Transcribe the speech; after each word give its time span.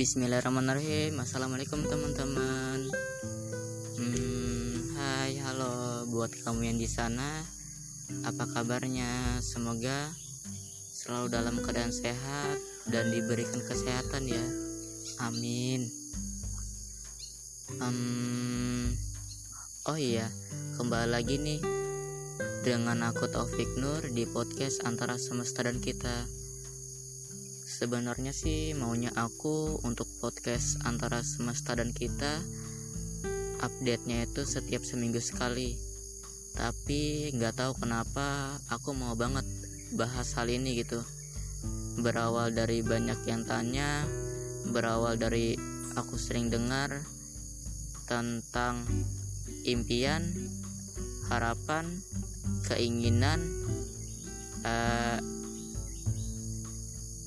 Bismillahirrahmanirrahim. 0.00 1.12
Assalamualaikum 1.20 1.84
teman-teman. 1.84 2.88
Hmm, 4.00 4.96
Hai 4.96 5.36
halo 5.44 6.08
buat 6.08 6.32
kamu 6.40 6.72
yang 6.72 6.80
di 6.80 6.88
sana. 6.88 7.44
Apa 8.24 8.48
kabarnya? 8.48 9.36
Semoga 9.44 10.08
selalu 10.96 11.28
dalam 11.28 11.60
keadaan 11.60 11.92
sehat 11.92 12.56
Dan 12.88 13.12
diberikan 13.12 13.60
kesehatan 13.60 14.24
ya. 14.24 14.40
Amin. 15.20 15.92
Um, 17.76 18.96
Oh 19.84 20.00
iya 20.00 20.32
Kembali 20.80 21.12
lagi 21.12 21.36
nih 21.36 21.60
Dengan 22.64 23.04
aku 23.04 23.28
Taufik 23.28 23.76
Nur 23.76 24.00
Di 24.08 24.24
podcast 24.24 24.80
antara 24.88 25.20
semesta 25.20 25.60
dan 25.60 25.76
kita 25.76 26.39
sebenarnya 27.80 28.36
sih 28.36 28.76
maunya 28.76 29.08
aku 29.16 29.80
untuk 29.88 30.04
podcast 30.20 30.84
antara 30.84 31.24
semesta 31.24 31.72
dan 31.72 31.96
kita 31.96 32.44
update-nya 33.64 34.28
itu 34.28 34.44
setiap 34.44 34.84
seminggu 34.84 35.16
sekali. 35.16 35.80
Tapi 36.60 37.32
nggak 37.32 37.56
tahu 37.56 37.72
kenapa 37.80 38.52
aku 38.68 38.92
mau 38.92 39.16
banget 39.16 39.48
bahas 39.96 40.28
hal 40.36 40.52
ini 40.52 40.84
gitu. 40.84 41.00
Berawal 42.04 42.52
dari 42.52 42.84
banyak 42.84 43.24
yang 43.24 43.48
tanya 43.48 44.04
berawal 44.68 45.16
dari 45.16 45.56
aku 45.96 46.20
sering 46.20 46.52
dengar 46.52 46.92
tentang 48.04 48.84
impian 49.64 50.20
harapan 51.32 51.88
keinginan 52.68 53.40
uh, 54.68 55.39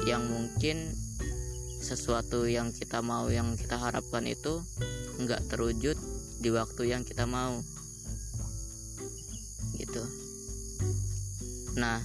yang 0.04 0.28
mungkin 0.28 0.92
sesuatu 1.84 2.48
yang 2.48 2.72
kita 2.72 3.04
mau 3.04 3.28
yang 3.28 3.60
kita 3.60 3.76
harapkan 3.76 4.24
itu 4.24 4.64
nggak 5.20 5.52
terwujud 5.52 6.00
di 6.40 6.50
waktu 6.52 6.96
yang 6.96 7.04
kita 7.04 7.28
mau. 7.28 7.60
Gitu. 9.76 10.04
Nah 11.76 12.00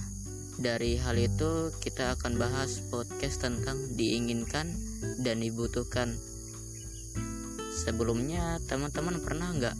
dari 0.59 0.99
hal 0.99 1.15
itu 1.15 1.71
kita 1.79 2.19
akan 2.19 2.35
bahas 2.35 2.83
podcast 2.91 3.47
tentang 3.47 3.79
diinginkan 3.95 4.67
dan 5.23 5.39
dibutuhkan. 5.39 6.11
Sebelumnya 7.71 8.59
teman-teman 8.67 9.23
pernah 9.23 9.55
nggak 9.55 9.77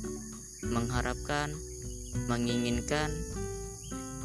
mengharapkan 0.71 1.51
menginginkan 2.31 3.11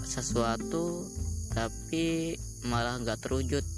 sesuatu 0.06 1.02
tapi 1.50 2.38
malah 2.64 3.02
nggak 3.02 3.18
terwujud 3.18 3.73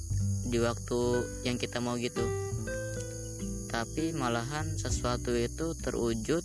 di 0.57 0.65
waktu 0.65 1.21
yang 1.45 1.61
kita 1.61 1.85
mau 1.85 2.01
gitu. 2.01 2.25
Tapi 3.69 4.17
malahan 4.17 4.65
sesuatu 4.81 5.37
itu 5.37 5.77
terwujud 5.77 6.41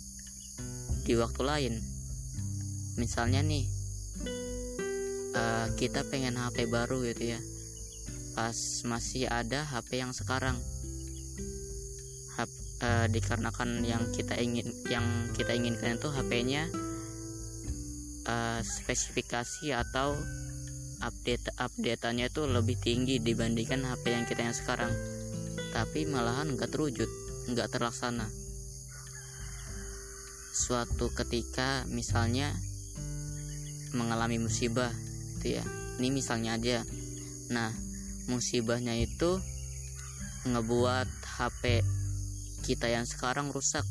di 1.08 1.16
waktu 1.16 1.40
lain. 1.40 1.74
Misalnya 3.00 3.40
nih 3.40 3.64
uh, 5.32 5.72
kita 5.80 6.04
pengen 6.12 6.36
HP 6.36 6.68
baru 6.68 7.00
gitu 7.08 7.32
ya. 7.32 7.40
Pas 8.36 8.84
masih 8.84 9.32
ada 9.32 9.64
HP 9.64 10.04
yang 10.04 10.12
sekarang. 10.12 10.60
Uh, 12.82 13.06
dikarenakan 13.08 13.86
yang 13.86 14.02
kita 14.10 14.34
ingin 14.42 14.74
yang 14.90 15.06
kita 15.38 15.54
inginkan 15.54 16.02
itu 16.02 16.10
HP-nya 16.10 16.66
uh, 18.26 18.58
spesifikasi 18.58 19.70
atau 19.70 20.18
update 21.02 21.50
updateannya 21.58 22.30
itu 22.30 22.46
lebih 22.46 22.78
tinggi 22.78 23.18
dibandingkan 23.18 23.82
HP 23.82 24.04
yang 24.14 24.24
kita 24.24 24.46
yang 24.46 24.56
sekarang. 24.56 24.92
Tapi 25.74 26.06
malahan 26.06 26.54
nggak 26.54 26.70
terwujud 26.70 27.10
nggak 27.50 27.68
terlaksana. 27.74 28.30
Suatu 30.54 31.10
ketika 31.10 31.82
misalnya 31.90 32.54
mengalami 33.98 34.38
musibah 34.38 34.94
gitu 35.38 35.58
ya. 35.58 35.64
Ini 35.98 36.08
misalnya 36.14 36.56
aja. 36.56 36.86
Nah 37.50 37.74
musibahnya 38.30 38.94
itu 38.94 39.42
ngebuat 40.46 41.08
HP 41.38 41.82
kita 42.62 42.86
yang 42.86 43.04
sekarang 43.04 43.50
rusak. 43.50 43.84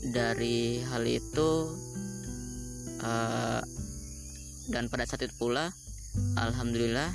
Dari 0.00 0.80
hal 0.86 1.04
itu 1.04 1.50
uh, 3.04 3.62
dan 4.70 4.86
pada 4.86 5.04
saat 5.04 5.26
itu 5.26 5.34
pula 5.34 5.74
Alhamdulillah 6.38 7.10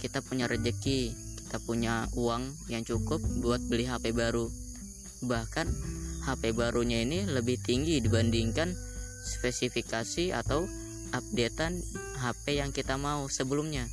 kita 0.00 0.24
punya 0.24 0.48
rejeki 0.48 1.30
kita 1.50 1.66
punya 1.66 2.06
uang 2.14 2.46
yang 2.70 2.86
cukup 2.86 3.18
buat 3.42 3.58
beli 3.66 3.82
HP 3.82 4.14
baru. 4.14 4.46
Bahkan 5.26 5.66
HP 6.22 6.54
barunya 6.54 7.02
ini 7.02 7.26
lebih 7.26 7.58
tinggi 7.58 7.98
dibandingkan 7.98 8.70
spesifikasi 9.26 10.30
atau 10.30 10.70
updatean 11.10 11.82
HP 12.22 12.62
yang 12.62 12.70
kita 12.70 12.94
mau 12.94 13.26
sebelumnya. 13.26 13.90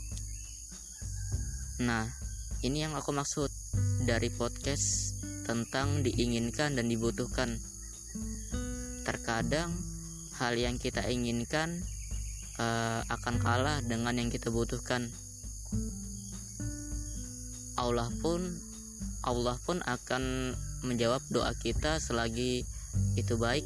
Nah 1.81 2.05
ini 2.61 2.85
yang 2.85 2.93
aku 2.93 3.09
maksud 3.09 3.49
dari 4.05 4.29
podcast 4.29 5.17
tentang 5.49 6.05
diinginkan 6.05 6.77
dan 6.77 6.85
dibutuhkan. 6.85 7.57
Terkadang 9.01 9.73
hal 10.37 10.53
yang 10.53 10.77
kita 10.77 11.01
inginkan 11.09 11.81
uh, 12.59 13.01
akan 13.07 13.35
kalah 13.41 13.79
dengan 13.85 14.17
yang 14.17 14.29
kita 14.29 14.49
butuhkan. 14.49 15.09
Allah 17.77 18.09
pun 18.21 18.41
Allah 19.21 19.57
pun 19.61 19.77
akan 19.85 20.53
menjawab 20.85 21.21
doa 21.29 21.53
kita 21.57 22.01
selagi 22.01 22.65
itu 23.17 23.33
baik. 23.37 23.65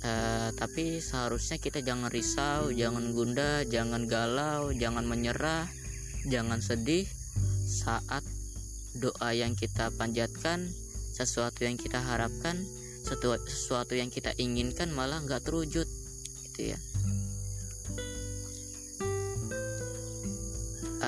Uh, 0.00 0.48
tapi 0.56 0.96
seharusnya 1.04 1.60
kita 1.60 1.84
jangan 1.84 2.08
risau, 2.08 2.72
jangan 2.72 3.12
gundah, 3.12 3.68
jangan 3.68 4.08
galau, 4.08 4.72
jangan 4.72 5.04
menyerah, 5.04 5.68
jangan 6.24 6.64
sedih 6.64 7.04
saat 7.68 8.24
doa 8.96 9.30
yang 9.36 9.52
kita 9.52 9.92
panjatkan, 10.00 10.64
sesuatu 11.12 11.68
yang 11.68 11.76
kita 11.76 12.00
harapkan, 12.00 12.56
sesuatu 13.04 13.92
yang 13.92 14.08
kita 14.08 14.32
inginkan 14.40 14.88
malah 14.96 15.20
nggak 15.20 15.44
terwujud, 15.44 15.84
gitu 16.48 16.72
ya. 16.72 16.78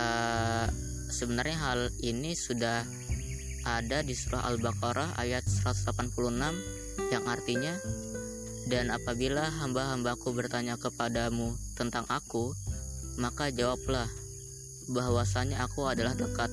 Uh, 0.03 0.67
sebenarnya 1.15 1.57
hal 1.63 1.81
ini 2.03 2.35
sudah 2.35 2.83
ada 3.63 4.03
di 4.03 4.19
surah 4.19 4.43
Al-Baqarah 4.51 5.15
ayat 5.23 5.47
186 5.47 6.19
yang 7.15 7.25
artinya 7.31 7.79
dan 8.67 8.91
apabila 8.91 9.47
hamba-hambaku 9.63 10.35
bertanya 10.35 10.75
kepadamu 10.75 11.55
tentang 11.79 12.03
aku 12.11 12.51
maka 13.21 13.53
jawablah 13.55 14.09
bahwasanya 14.91 15.63
aku 15.63 15.87
adalah 15.87 16.17
dekat. 16.17 16.51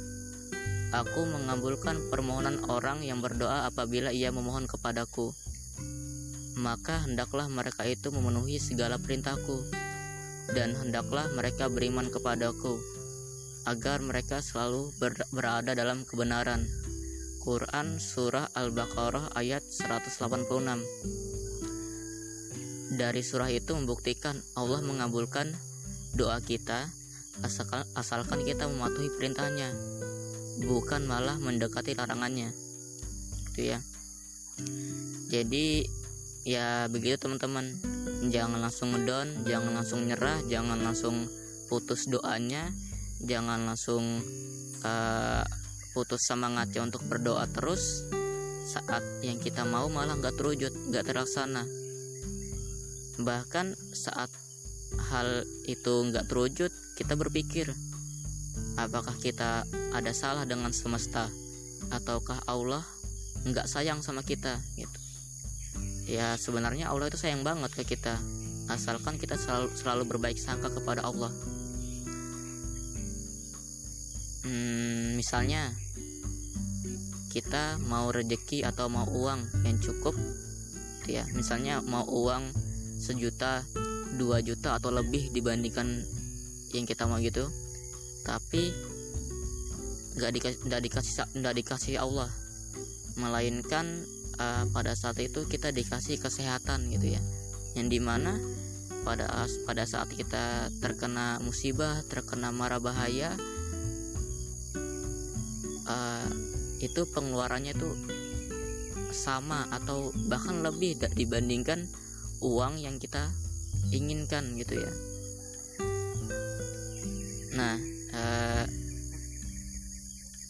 Aku 0.90 1.22
mengabulkan 1.22 2.02
permohonan 2.10 2.66
orang 2.66 3.06
yang 3.06 3.22
berdoa 3.22 3.70
apabila 3.70 4.10
ia 4.10 4.34
memohon 4.34 4.66
kepadaku. 4.66 5.30
Maka 6.58 7.06
hendaklah 7.06 7.46
mereka 7.46 7.86
itu 7.86 8.10
memenuhi 8.10 8.58
segala 8.58 8.98
perintahku 8.98 9.70
dan 10.52 10.74
hendaklah 10.74 11.30
mereka 11.38 11.70
beriman 11.70 12.10
kepadaku 12.10 12.82
agar 13.68 14.00
mereka 14.00 14.40
selalu 14.40 14.94
ber 15.02 15.16
berada 15.34 15.76
dalam 15.76 16.08
kebenaran. 16.08 16.64
Quran 17.40 17.98
Surah 17.98 18.52
Al-Baqarah 18.52 19.32
ayat 19.34 19.64
186 19.64 20.52
Dari 23.00 23.22
surah 23.24 23.48
itu 23.48 23.72
membuktikan 23.74 24.36
Allah 24.60 24.84
mengabulkan 24.84 25.56
doa 26.20 26.44
kita 26.44 26.92
asalkan, 27.40 27.88
asalkan 27.96 28.44
kita 28.44 28.68
mematuhi 28.68 29.08
perintahnya 29.16 29.72
bukan 30.68 31.08
malah 31.08 31.40
mendekati 31.40 31.96
larangannya. 31.96 32.52
Itu 33.56 33.62
ya. 33.72 33.80
Jadi 35.32 35.88
ya 36.44 36.92
begitu 36.92 37.16
teman-teman. 37.24 37.72
Jangan 38.28 38.60
langsung 38.60 38.92
ngedon 38.92 39.48
jangan 39.48 39.72
langsung 39.80 40.04
nyerah 40.04 40.44
jangan 40.52 40.84
langsung 40.84 41.32
putus 41.72 42.12
doanya 42.12 42.68
jangan 43.24 43.68
langsung 43.68 44.24
uh, 44.84 45.44
putus 45.92 46.24
semangatnya 46.24 46.86
untuk 46.86 47.04
berdoa 47.06 47.46
terus. 47.52 48.08
Saat 48.70 49.02
yang 49.26 49.42
kita 49.42 49.66
mau 49.66 49.90
malah 49.90 50.14
nggak 50.16 50.38
terwujud 50.38 50.94
nggak 50.94 51.06
terlaksana. 51.10 51.66
Bahkan 53.20 53.76
saat 53.92 54.30
hal 55.12 55.44
itu 55.66 55.94
nggak 56.10 56.30
terwujud 56.30 56.72
kita 56.98 57.14
berpikir 57.14 57.70
apakah 58.78 59.14
kita 59.20 59.66
ada 59.92 60.12
salah 60.14 60.46
dengan 60.46 60.72
semesta? 60.72 61.28
Ataukah 61.90 62.46
Allah 62.46 62.86
nggak 63.44 63.66
sayang 63.66 64.06
sama 64.06 64.22
kita? 64.22 64.62
Gitu. 64.78 65.00
Ya 66.06 66.38
sebenarnya 66.38 66.94
Allah 66.94 67.10
itu 67.10 67.18
sayang 67.18 67.42
banget 67.42 67.74
ke 67.74 67.84
kita. 67.84 68.16
Asalkan 68.70 69.18
kita 69.18 69.34
selalu 69.34 69.74
selalu 69.74 70.04
berbaik 70.06 70.38
sangka 70.38 70.70
kepada 70.70 71.02
Allah 71.02 71.34
misalnya 75.20 75.76
kita 77.28 77.76
mau 77.92 78.08
rejeki 78.08 78.64
atau 78.64 78.88
mau 78.88 79.04
uang 79.04 79.68
yang 79.68 79.76
cukup 79.84 80.16
gitu 81.04 81.20
ya. 81.20 81.28
Misalnya 81.36 81.84
mau 81.84 82.08
uang 82.08 82.56
sejuta 83.04 83.68
dua 84.16 84.40
juta 84.40 84.80
atau 84.80 84.96
lebih 84.96 85.28
dibandingkan 85.36 86.08
yang 86.72 86.88
kita 86.88 87.04
mau 87.04 87.20
gitu. 87.20 87.52
Tapi 88.24 88.72
nggak 90.16 90.32
dikasih 90.40 90.58
nggak 90.72 90.82
dikasih 90.88 91.14
nggak 91.36 91.56
dikasih 91.60 91.96
Allah. 92.00 92.32
Melainkan 93.20 94.08
uh, 94.40 94.64
pada 94.72 94.96
saat 94.96 95.20
itu 95.20 95.44
kita 95.44 95.76
dikasih 95.76 96.16
kesehatan 96.24 96.88
gitu 96.96 97.20
ya. 97.20 97.22
Yang 97.76 97.88
di 97.92 98.00
mana 98.00 98.40
pada 99.04 99.28
pada 99.68 99.84
saat 99.84 100.08
kita 100.16 100.72
terkena 100.80 101.44
musibah 101.44 102.04
terkena 102.08 102.50
mara 102.56 102.82
bahaya 102.82 103.36
itu 106.80 107.04
pengeluarannya 107.12 107.76
itu 107.76 107.92
sama 109.12 109.68
atau 109.74 110.16
bahkan 110.32 110.64
lebih 110.64 110.96
dibandingkan 111.18 111.84
uang 112.40 112.80
yang 112.80 112.96
kita 113.02 113.28
inginkan 113.92 114.56
gitu 114.56 114.80
ya. 114.80 114.92
Nah 117.58 117.76
uh, 118.16 118.66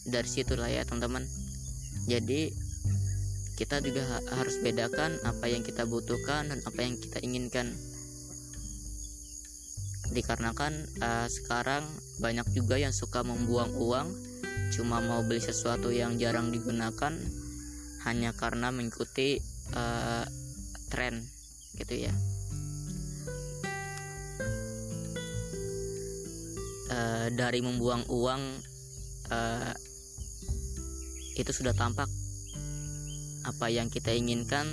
dari 0.06 0.28
situlah 0.28 0.70
ya 0.70 0.86
teman-teman. 0.86 1.26
Jadi 2.06 2.50
kita 3.60 3.84
juga 3.84 4.02
harus 4.32 4.56
bedakan 4.64 5.20
apa 5.20 5.44
yang 5.50 5.60
kita 5.60 5.84
butuhkan 5.84 6.48
dan 6.48 6.58
apa 6.64 6.80
yang 6.80 6.96
kita 6.96 7.20
inginkan. 7.20 7.76
Dikarenakan 10.10 10.72
uh, 11.04 11.28
sekarang 11.30 11.86
banyak 12.18 12.46
juga 12.56 12.80
yang 12.80 12.90
suka 12.90 13.22
membuang 13.22 13.70
uang 13.78 14.08
cuma 14.70 15.02
mau 15.02 15.20
beli 15.26 15.42
sesuatu 15.42 15.90
yang 15.90 16.14
jarang 16.16 16.54
digunakan 16.54 17.12
hanya 18.06 18.30
karena 18.32 18.72
mengikuti 18.72 19.42
uh, 19.74 20.24
tren 20.88 21.20
gitu 21.76 22.08
ya. 22.08 22.14
Uh, 26.90 27.26
dari 27.34 27.62
membuang 27.62 28.02
uang 28.10 28.42
uh, 29.30 29.74
itu 31.38 31.50
sudah 31.54 31.74
tampak. 31.74 32.08
Apa 33.46 33.72
yang 33.72 33.88
kita 33.88 34.12
inginkan 34.12 34.68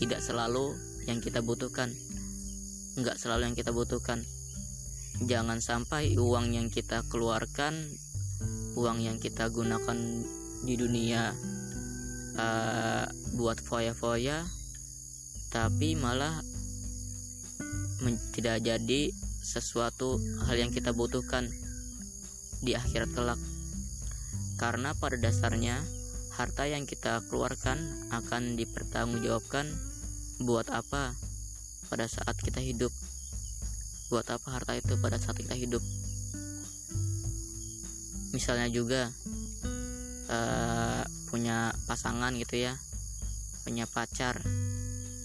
tidak 0.00 0.22
selalu 0.24 0.74
yang 1.06 1.18
kita 1.22 1.40
butuhkan. 1.44 1.92
Nggak 2.98 3.16
selalu 3.16 3.52
yang 3.52 3.56
kita 3.56 3.70
butuhkan. 3.70 4.24
Jangan 5.26 5.58
sampai 5.58 6.14
uang 6.14 6.54
yang 6.54 6.70
kita 6.70 7.02
keluarkan 7.10 7.74
uang 8.78 9.02
yang 9.02 9.18
kita 9.18 9.50
gunakan 9.50 9.98
di 10.62 10.74
dunia 10.78 11.34
uh, 12.38 13.04
buat 13.34 13.58
foya-foya 13.58 14.46
tapi 15.50 15.98
malah 15.98 16.38
tidak 18.30 18.62
jadi 18.62 19.10
sesuatu 19.42 20.22
hal 20.46 20.54
yang 20.60 20.70
kita 20.70 20.94
butuhkan 20.94 21.50
di 22.62 22.78
akhirat 22.78 23.10
kelak. 23.16 23.40
Karena 24.60 24.94
pada 24.94 25.16
dasarnya 25.18 25.82
harta 26.36 26.68
yang 26.70 26.86
kita 26.86 27.24
keluarkan 27.26 27.78
akan 28.14 28.54
dipertanggungjawabkan 28.54 29.66
buat 30.44 30.70
apa? 30.70 31.16
Pada 31.88 32.06
saat 32.06 32.36
kita 32.38 32.60
hidup. 32.60 32.92
Buat 34.12 34.30
apa 34.30 34.48
harta 34.52 34.76
itu 34.76 34.94
pada 35.00 35.16
saat 35.16 35.40
kita 35.40 35.56
hidup 35.56 35.82
misalnya 38.32 38.68
juga 38.68 39.08
uh, 40.28 41.02
punya 41.28 41.72
pasangan 41.84 42.32
gitu 42.36 42.68
ya 42.68 42.74
punya 43.68 43.84
pacar 43.84 44.40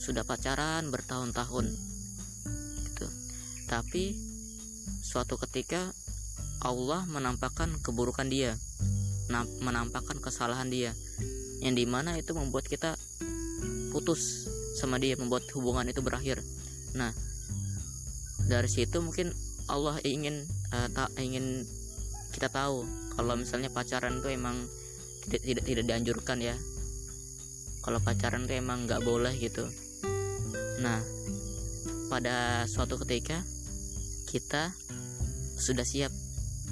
sudah 0.03 0.27
pacaran 0.27 0.91
bertahun-tahun 0.91 1.71
gitu. 2.91 3.07
Tapi 3.71 4.11
suatu 4.99 5.39
ketika 5.39 5.95
Allah 6.59 7.07
menampakkan 7.07 7.71
keburukan 7.79 8.27
dia 8.27 8.59
menampakkan 9.63 10.19
kesalahan 10.19 10.67
dia 10.67 10.91
yang 11.63 11.71
di 11.71 11.87
mana 11.87 12.19
itu 12.19 12.35
membuat 12.35 12.67
kita 12.67 12.99
putus 13.95 14.51
sama 14.75 14.99
dia 14.99 15.15
membuat 15.15 15.47
hubungan 15.55 15.87
itu 15.87 16.03
berakhir. 16.03 16.43
Nah 16.99 17.15
dari 18.43 18.67
situ 18.67 18.99
mungkin 18.99 19.31
Allah 19.71 19.95
ingin 20.03 20.43
uh, 20.75 20.91
tak 20.91 21.15
ingin 21.15 21.63
kita 22.33 22.49
tahu 22.49 22.83
kalau 23.13 23.37
misalnya 23.37 23.69
pacaran 23.69 24.17
itu 24.17 24.33
emang 24.33 24.57
tidak 25.29 25.41
tidak 25.45 25.63
tidak 25.69 25.85
dianjurkan 25.85 26.37
ya. 26.41 26.55
Kalau 27.85 27.99
pacaran 28.01 28.49
itu 28.49 28.57
emang 28.57 28.89
nggak 28.89 29.05
boleh 29.05 29.37
gitu. 29.37 29.69
Nah 30.81 30.99
pada 32.09 32.65
suatu 32.65 32.97
ketika 33.05 33.39
kita 34.27 34.73
sudah 35.57 35.85
siap 35.85 36.11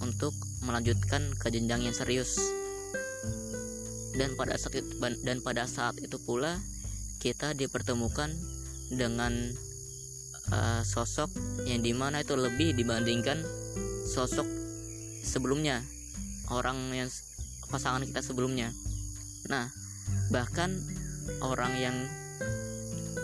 untuk 0.01 0.33
melanjutkan 0.65 1.29
ke 1.37 1.53
jenjang 1.53 1.85
yang 1.85 1.95
serius. 1.95 2.41
Dan 4.11 4.35
pada 4.35 4.59
saat 4.59 4.75
itu, 4.75 4.91
dan 5.23 5.39
pada 5.39 5.63
saat 5.69 5.95
itu 6.03 6.19
pula 6.19 6.59
kita 7.23 7.55
dipertemukan 7.55 8.27
dengan 8.91 9.31
uh, 10.51 10.83
sosok 10.83 11.31
yang 11.63 11.79
di 11.79 11.95
mana 11.95 12.19
itu 12.25 12.35
lebih 12.35 12.75
dibandingkan 12.75 13.39
sosok 14.03 14.60
sebelumnya 15.21 15.85
orang 16.51 16.91
yang 16.91 17.09
pasangan 17.71 18.03
kita 18.03 18.19
sebelumnya. 18.19 18.75
Nah 19.47 19.71
bahkan 20.33 20.75
orang 21.39 21.73
yang 21.79 21.95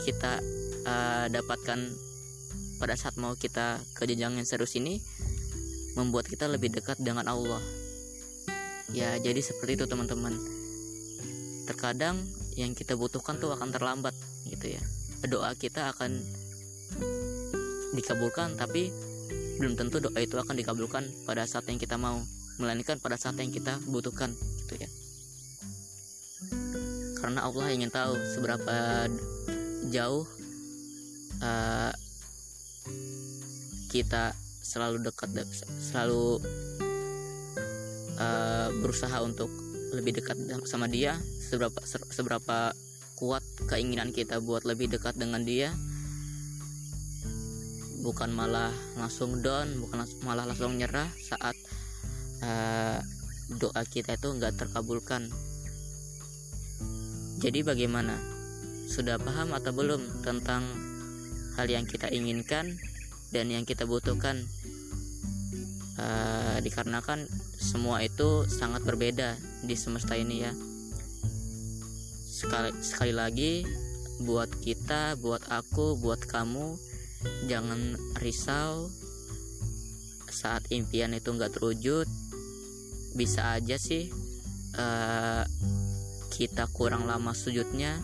kita 0.07 0.39
uh, 0.87 1.25
dapatkan 1.27 1.79
pada 2.77 2.93
saat 2.93 3.17
mau 3.17 3.33
kita 3.33 3.81
ke 3.97 4.05
jenjang 4.05 4.37
yang 4.37 4.47
serius 4.47 4.77
ini 4.77 5.01
membuat 5.97 6.29
kita 6.29 6.45
lebih 6.47 6.71
dekat 6.71 7.01
dengan 7.01 7.27
Allah. 7.27 7.59
Ya 8.93 9.17
jadi 9.19 9.41
seperti 9.43 9.83
itu 9.83 9.85
teman-teman. 9.89 10.37
Terkadang 11.67 12.23
yang 12.55 12.71
kita 12.71 12.95
butuhkan 12.95 13.41
tuh 13.41 13.51
akan 13.51 13.73
terlambat 13.73 14.15
gitu 14.47 14.77
ya. 14.77 14.81
Doa 15.27 15.51
kita 15.57 15.91
akan 15.91 16.23
dikabulkan 17.97 18.55
tapi 18.55 18.93
belum 19.57 19.73
tentu 19.73 19.97
doa 19.97 20.17
itu 20.21 20.37
akan 20.37 20.55
dikabulkan 20.57 21.03
pada 21.25 21.43
saat 21.49 21.65
yang 21.69 21.81
kita 21.81 21.97
mau 21.97 22.21
melainkan 22.57 22.97
pada 23.01 23.17
saat 23.17 23.37
yang 23.37 23.53
kita 23.53 23.77
butuhkan 23.89 24.33
gitu 24.65 24.81
ya. 24.81 24.89
Karena 27.17 27.45
Allah 27.45 27.65
ingin 27.73 27.89
tahu 27.89 28.13
seberapa 28.37 29.09
jauh 29.89 30.25
uh, 31.41 31.93
kita 33.89 34.33
selalu 34.61 35.01
dekat 35.01 35.31
selalu 35.81 36.43
uh, 38.19 38.69
berusaha 38.83 39.17
untuk 39.23 39.49
lebih 39.95 40.19
dekat 40.19 40.35
sama 40.67 40.91
dia 40.91 41.15
seberapa 41.39 41.79
seberapa 42.11 42.75
kuat 43.17 43.41
keinginan 43.65 44.11
kita 44.13 44.43
buat 44.43 44.67
lebih 44.67 44.91
dekat 44.91 45.17
dengan 45.17 45.41
dia 45.41 45.73
bukan 48.07 48.31
malah 48.31 48.71
langsung 48.95 49.43
down 49.43 49.83
bukan 49.83 49.99
langsung, 49.99 50.19
malah 50.23 50.47
langsung 50.47 50.79
nyerah 50.79 51.11
saat 51.19 51.59
uh, 52.39 53.03
doa 53.59 53.83
kita 53.83 54.15
itu 54.15 54.31
nggak 54.31 54.55
terkabulkan. 54.55 55.27
Jadi 57.43 57.67
bagaimana? 57.67 58.15
Sudah 58.87 59.19
paham 59.19 59.51
atau 59.51 59.75
belum 59.75 60.23
tentang 60.23 60.63
hal 61.59 61.67
yang 61.67 61.83
kita 61.83 62.07
inginkan 62.07 62.79
dan 63.35 63.51
yang 63.51 63.67
kita 63.67 63.83
butuhkan? 63.83 64.47
Uh, 65.97 66.61
dikarenakan 66.63 67.27
semua 67.59 68.05
itu 68.05 68.47
sangat 68.47 68.87
berbeda 68.87 69.35
di 69.67 69.75
semesta 69.75 70.15
ini 70.15 70.47
ya. 70.47 70.55
Sekali 72.23 72.71
sekali 72.79 73.11
lagi 73.11 73.67
buat 74.23 74.47
kita 74.63 75.19
buat 75.19 75.43
aku 75.51 75.99
buat 75.99 76.21
kamu 76.23 76.77
jangan 77.49 77.95
risau. 78.19 78.89
Saat 80.27 80.69
impian 80.69 81.17
itu 81.17 81.33
nggak 81.33 81.57
terwujud 81.57 82.05
bisa 83.17 83.57
aja 83.57 83.81
sih 83.81 84.13
uh, 84.77 85.41
kita 86.29 86.69
kurang 86.69 87.09
lama 87.09 87.33
sujudnya 87.33 87.97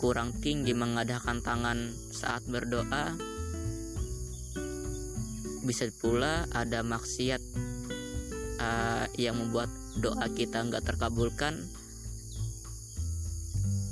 kurang 0.00 0.32
tinggi 0.40 0.72
mengadakan 0.72 1.44
tangan 1.44 1.92
saat 2.08 2.40
berdoa. 2.48 3.12
Bisa 5.60 5.92
pula 6.00 6.48
ada 6.56 6.80
maksiat 6.80 7.42
uh, 8.56 9.04
yang 9.20 9.36
membuat 9.36 9.68
doa 10.00 10.24
kita 10.32 10.64
nggak 10.64 10.88
terkabulkan. 10.88 11.60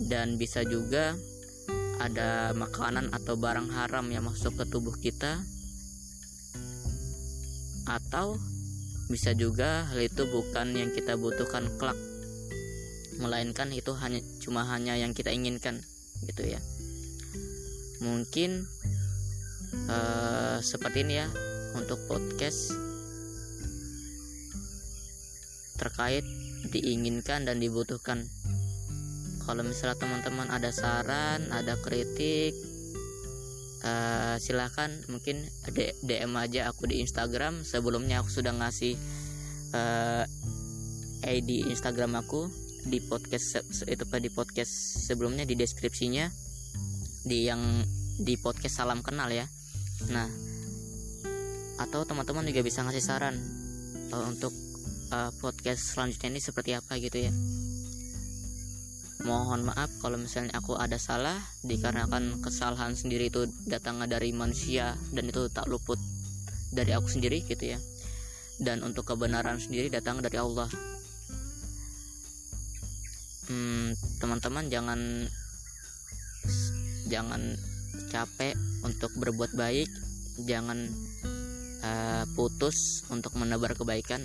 Dan 0.00 0.40
bisa 0.40 0.64
juga 0.64 1.12
ada 1.98 2.54
makanan 2.54 3.10
atau 3.10 3.34
barang 3.34 3.74
haram 3.74 4.06
yang 4.10 4.26
masuk 4.26 4.54
ke 4.54 4.64
tubuh 4.70 4.94
kita 4.94 5.42
atau 7.88 8.38
bisa 9.08 9.32
juga 9.32 9.88
hal 9.88 10.04
itu 10.04 10.28
bukan 10.28 10.76
yang 10.76 10.92
kita 10.92 11.16
butuhkan 11.16 11.66
kelak 11.80 11.96
melainkan 13.18 13.72
itu 13.74 13.90
hanya 13.98 14.22
cuma 14.38 14.62
hanya 14.68 14.94
yang 14.94 15.10
kita 15.10 15.34
inginkan 15.34 15.82
gitu 16.22 16.46
ya. 16.46 16.60
Mungkin 17.98 18.62
uh, 19.90 20.62
seperti 20.62 21.02
ini 21.02 21.24
ya 21.24 21.26
untuk 21.74 21.98
podcast 22.06 22.70
terkait 25.78 26.22
diinginkan 26.68 27.46
dan 27.46 27.62
dibutuhkan 27.62 28.26
kalau 29.48 29.64
misalnya 29.64 29.96
teman-teman 29.96 30.52
ada 30.52 30.68
saran 30.68 31.48
ada 31.48 31.80
kritik 31.80 32.52
uh, 33.80 34.36
silahkan 34.36 34.92
mungkin 35.08 35.40
DM 36.04 36.36
aja 36.36 36.68
aku 36.68 36.84
di 36.84 37.00
Instagram. 37.00 37.64
Sebelumnya 37.64 38.20
aku 38.20 38.28
sudah 38.28 38.52
ngasih 38.52 38.92
uh, 39.72 40.28
ID 41.24 41.72
Instagram 41.72 42.20
aku 42.20 42.52
di 42.84 43.00
podcast 43.00 43.64
itu 43.88 44.04
di 44.20 44.28
podcast 44.28 44.70
sebelumnya 45.08 45.48
di 45.48 45.56
deskripsinya 45.56 46.28
di 47.24 47.48
yang 47.48 47.60
di 48.20 48.36
podcast 48.36 48.84
salam 48.84 49.00
kenal 49.00 49.32
ya. 49.32 49.48
Nah 50.12 50.28
atau 51.80 52.04
teman-teman 52.04 52.44
juga 52.44 52.60
bisa 52.60 52.84
ngasih 52.84 53.00
saran 53.00 53.40
uh, 54.12 54.28
untuk 54.28 54.52
uh, 55.08 55.32
podcast 55.40 55.96
selanjutnya 55.96 56.36
ini 56.36 56.40
seperti 56.42 56.76
apa 56.76 57.00
gitu 57.00 57.16
ya 57.22 57.32
mohon 59.26 59.66
maaf 59.66 59.90
kalau 59.98 60.14
misalnya 60.14 60.54
aku 60.54 60.78
ada 60.78 60.94
salah 60.94 61.34
dikarenakan 61.66 62.38
kesalahan 62.38 62.94
sendiri 62.94 63.32
itu 63.32 63.50
datangnya 63.66 64.06
dari 64.18 64.30
manusia 64.30 64.94
dan 65.10 65.26
itu 65.26 65.50
tak 65.50 65.66
luput 65.66 65.98
dari 66.70 66.94
aku 66.94 67.10
sendiri 67.10 67.42
gitu 67.42 67.74
ya. 67.74 67.78
Dan 68.58 68.82
untuk 68.86 69.06
kebenaran 69.06 69.58
sendiri 69.58 69.90
datang 69.90 70.22
dari 70.22 70.38
Allah. 70.38 70.66
Hmm, 73.48 73.96
teman-teman 74.20 74.68
jangan 74.68 75.00
jangan 77.08 77.56
capek 78.12 78.54
untuk 78.84 79.10
berbuat 79.16 79.54
baik. 79.54 79.88
Jangan 80.46 80.78
uh, 81.82 82.24
putus 82.38 83.06
untuk 83.10 83.34
menebar 83.34 83.74
kebaikan. 83.74 84.22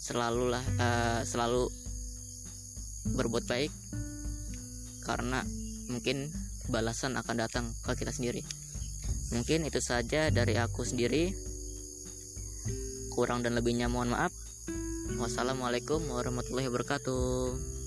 Selalulah 0.00 0.64
uh, 0.80 1.20
selalu 1.24 1.68
berbuat 3.04 3.44
baik 3.48 3.72
karena 5.04 5.42
mungkin 5.88 6.30
balasan 6.70 7.18
akan 7.18 7.36
datang 7.40 7.66
ke 7.82 7.98
kita 7.98 8.14
sendiri. 8.14 8.44
Mungkin 9.30 9.66
itu 9.66 9.78
saja 9.82 10.30
dari 10.30 10.58
aku 10.58 10.86
sendiri. 10.86 11.34
Kurang 13.14 13.42
dan 13.42 13.58
lebihnya 13.58 13.90
mohon 13.90 14.14
maaf. 14.14 14.30
Wassalamualaikum 15.18 16.00
warahmatullahi 16.06 16.70
wabarakatuh 16.70 17.79